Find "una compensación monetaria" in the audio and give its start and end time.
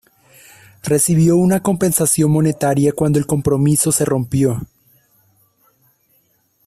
1.37-2.91